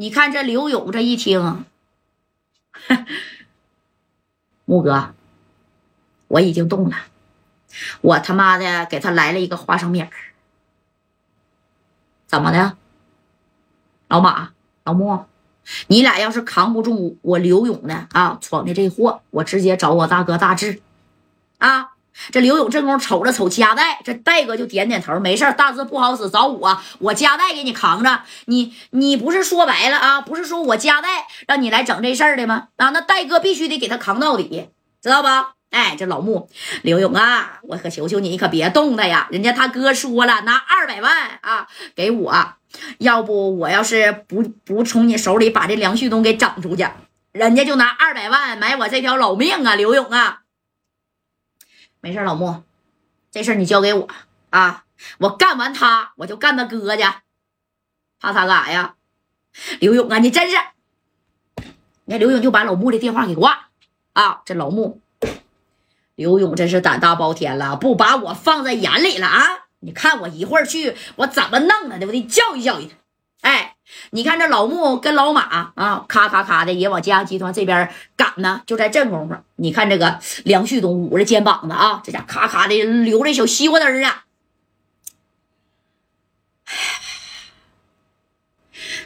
[0.00, 1.66] 你看这刘勇这一听，
[4.64, 5.12] 木哥，
[6.26, 6.96] 我已经动了，
[8.00, 10.08] 我他妈的给他来了一个花生米儿，
[12.26, 12.78] 怎么的？
[14.08, 15.26] 老马、老穆，
[15.88, 20.80] 你俩要是扛不住我刘勇的啊闯的这祸，我直接找我大哥大志
[21.58, 21.90] 啊！
[22.32, 28.22] 这刘勇这功夫瞅着瞅加代，这戴哥就点点头，没事大字不好使，找我，我加代给你扛着。
[28.46, 30.20] 你你不是说白了啊？
[30.20, 32.68] 不是说我加代让你来整这事儿的吗？
[32.76, 34.68] 啊，那戴哥必须得给他扛到底，
[35.02, 35.52] 知道吧？
[35.70, 36.48] 哎，这老穆，
[36.82, 39.28] 刘勇啊，我可求求你，你可别动他呀！
[39.30, 42.34] 人家他哥说了，拿二百万啊给我，
[42.98, 46.84] 要不我要是不不从你手里把这梁旭东给整出去，
[47.30, 49.76] 人家就拿二百万买我这条老命啊！
[49.76, 50.39] 刘勇啊！
[52.00, 52.62] 没事，老穆，
[53.30, 54.08] 这事儿你交给我
[54.50, 54.84] 啊！
[55.18, 57.02] 我干完他，我就干他哥去，
[58.18, 58.94] 怕他干啥呀？
[59.80, 60.56] 刘勇啊，你真是，
[62.04, 63.68] 你看刘勇就把老穆的电话给挂
[64.14, 64.42] 啊！
[64.44, 65.00] 这老穆，
[66.14, 69.66] 刘勇真是胆大包天了，不把我放在眼里了啊！
[69.80, 72.06] 你看我一会儿去，我怎么弄他的？
[72.06, 73.48] 我得教育教育他。
[73.48, 73.69] 哎，
[74.12, 78.60] 你看这老穆跟老马啊，咔咔咔的也往嘉集团这边赶呢。
[78.66, 84.24] 就在这功夫，你看这个梁旭东捂着肩膀子啊，这家咔咔的流着小西瓜汁啊。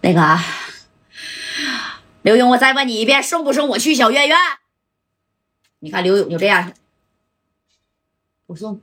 [0.00, 0.38] 那个
[2.22, 4.36] 刘勇，我再问你一遍，送不送我去小院院？
[5.78, 6.72] 你看刘勇就这样，
[8.46, 8.80] 不送。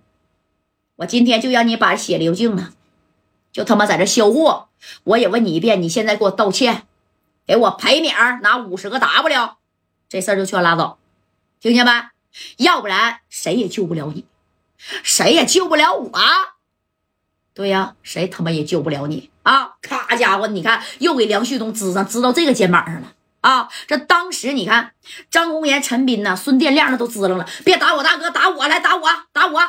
[0.96, 2.72] 我今天就让你把血流净了。
[3.56, 4.68] 就他妈在这销货，
[5.06, 6.86] 我也问你一遍，你现在给我道歉，
[7.48, 9.52] 给我赔米儿，拿五十个 W，
[10.10, 11.00] 这事儿就全拉倒，
[11.62, 11.92] 听见没？
[12.58, 14.26] 要不然谁也救不了你，
[14.78, 16.12] 谁也救不了我。
[17.54, 19.76] 对呀，谁他妈也救不了你啊！
[19.82, 23.70] 咔家伙，你看又给梁旭东支上，支到这个肩膀上了啊！
[23.88, 24.92] 这当时你看
[25.32, 29.60] 张红岩、陈斌呐、孙殿亮那都支棱了，别打我大哥，打我来打我，打我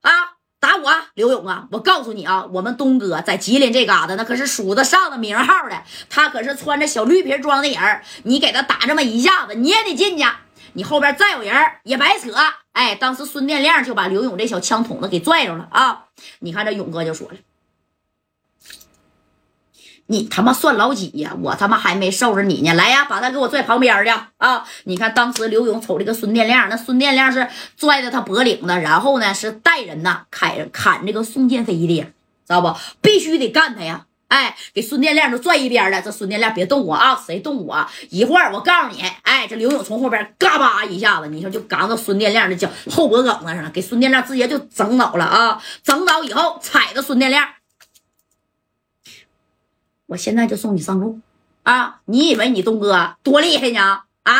[0.00, 0.33] 啊！
[0.64, 1.68] 打我，刘勇啊！
[1.72, 5.82] 我告诉你啊，我们东哥在吉林这嘎达，那可是数得上的名号的。
[6.08, 10.24] 他可是穿着小绿皮装的人你给他打这么一下子，你也得进去。
[10.72, 12.32] 你后边再有人也白扯。
[12.72, 16.04] 哎，当时孙殿亮就把刘勇这小枪筒子给拽着了啊！
[16.38, 17.34] 你看这勇哥就说了。
[20.06, 21.34] 你他妈算老几呀？
[21.40, 22.74] 我他妈还没收拾你呢！
[22.74, 24.64] 来呀，把他给我拽旁边去啊！
[24.84, 32.12] 你看当时刘勇瞅这个孙殿亮，那孙殿亮是拽着他脖领子，然后呢是带人呐砍砍这个宋建飞的，知
[32.48, 32.74] 道不？
[33.00, 34.04] 必须得干他呀！
[34.28, 36.02] 哎，给孙殿亮都拽一边了。
[36.02, 37.18] 这孙殿亮别动我啊！
[37.26, 37.86] 谁动我？
[38.10, 45.62] 一会儿我告诉你，哎，这刘勇从后边嘎巴一下子，你说就嘎到孙殿亮的脚后脖梗子上了，给孙殿亮直接就整倒了啊！
[45.82, 47.48] 整倒以后踩着孙殿亮。
[50.14, 51.18] 我现在就送你上路，
[51.64, 52.00] 啊！
[52.04, 54.02] 你以为你东哥多厉害呢？
[54.22, 54.32] 啊！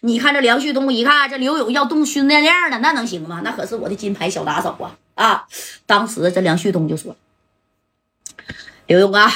[0.00, 3.40] 你看这梁旭东一看这刘勇要动训练量了，那能行吗？
[3.44, 4.96] 那可是我的金牌小打手啊！
[5.14, 5.46] 啊！
[5.86, 7.16] 当时这梁旭东就说
[8.86, 9.32] ：“刘勇啊，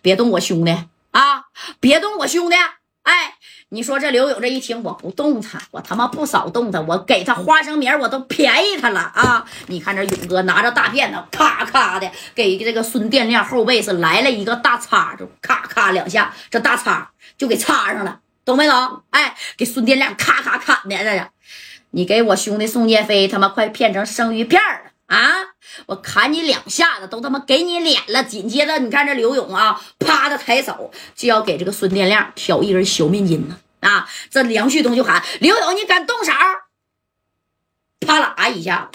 [0.00, 0.70] 别动我兄弟
[1.10, 1.46] 啊，
[1.80, 2.56] 别动我兄弟！
[3.02, 3.33] 哎。”
[3.74, 9.44] 你说这刘勇这一听，我不动他，我他妈不少动他，我给他花生米我都便宜他了啊！
[9.66, 19.02] 你看这勇哥拿着大片子，咔咔的给这个孙殿亮后背是来了一个大叉，就咔咔两下，这大叉就给插上了，懂没懂？
[19.10, 21.26] 哎，给孙殿亮咔咔砍的，这是
[21.90, 25.32] 你给我兄弟宋建飞他妈快骗成生鱼片了啊！
[25.86, 33.56] 我砍你两下子都他妈给你脸了，紧接着你看这刘勇啊，啪的抬手就要给这个孙殿亮挑一根小面筋呢。
[33.84, 34.08] 啊！
[34.30, 36.32] 这梁旭东就喊刘勇，你敢动手？
[38.00, 38.90] 啪啦一下，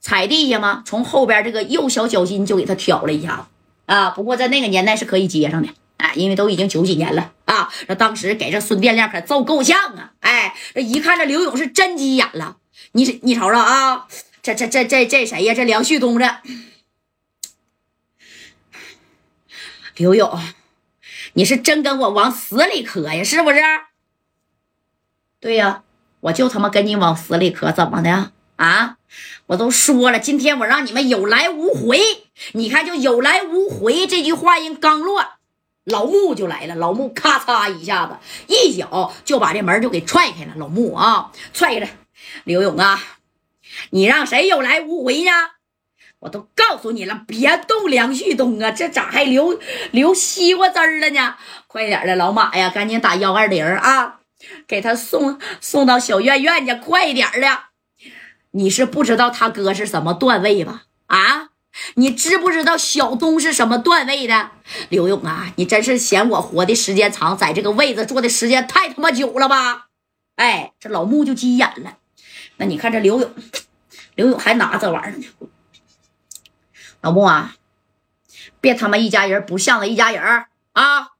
[0.00, 0.82] 踩地下吗？
[0.84, 3.44] 从后边这个右小脚心就给他挑了一下子
[3.86, 4.10] 啊！
[4.10, 5.68] 不过在那个年代是可以接上的，
[5.98, 7.72] 哎，因为都已经九几年了啊！
[7.86, 10.12] 这当时给这孙殿亮可揍够呛啊！
[10.20, 12.58] 哎，这一看这刘勇是真急眼了，
[12.92, 14.06] 你你瞅瞅啊，
[14.42, 15.54] 这这这这这谁呀？
[15.54, 16.36] 这梁旭东这
[19.96, 20.38] 刘勇，
[21.32, 23.24] 你是真跟我往死里磕呀？
[23.24, 23.60] 是不是？
[25.40, 25.82] 对呀，
[26.20, 28.96] 我就他妈跟你往死里磕，怎么的啊？
[29.46, 32.00] 我都说了，今天我让你们有来无回。
[32.52, 35.24] 你看，就有来无回这句话音刚落，
[35.84, 36.74] 老穆就来了。
[36.74, 38.16] 老穆咔嚓一下子，
[38.48, 40.52] 一脚就把这门就给踹开了。
[40.56, 41.86] 老穆啊，踹开了。
[42.44, 43.00] 刘勇啊，
[43.90, 45.30] 你让谁有来无回呢？
[46.18, 49.58] 我都告诉你了，别动梁旭东啊，这咋还流
[49.92, 51.36] 流西瓜汁了呢？
[51.68, 54.17] 快点的，老马呀，赶紧打幺二零啊！
[54.66, 57.64] 给他送送到小院院去，快一点的！
[58.52, 60.84] 你是不知道他哥是什么段位吧？
[61.06, 61.50] 啊，
[61.94, 64.50] 你知不知道小东是什么段位的？
[64.88, 69.88] 刘勇啊，你真是嫌我活的时间长，在这个位子坐的时间太他妈久了吧？
[70.36, 71.98] 哎，这老穆就急眼了。
[72.56, 73.34] 那你看这刘勇，
[74.14, 75.26] 刘勇还拿这玩意儿呢。
[77.00, 77.54] 老穆啊，
[78.60, 81.10] 别他妈一家人不像个一家人啊！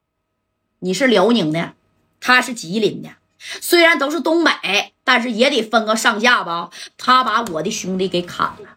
[0.81, 1.75] 你是辽宁的，
[2.21, 6.71] 他是吉林的，虽然都是东北，但是也得分个上下吧。
[6.97, 8.77] 他把我的兄弟给砍了。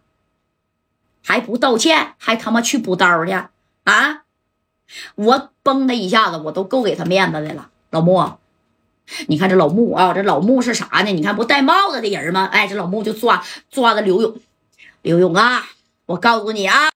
[1.24, 3.32] 还不道歉，还他妈去补刀去
[3.84, 4.24] 啊！
[5.14, 7.70] 我崩他一下子，我都够给他面子的了。
[7.90, 8.38] 老穆，
[9.28, 11.12] 你看这老穆啊，这老穆是啥呢？
[11.12, 12.46] 你看不戴帽子的人吗？
[12.46, 14.36] 哎，这老穆就抓抓着刘勇，
[15.02, 15.64] 刘勇啊，
[16.06, 16.90] 我告诉你啊。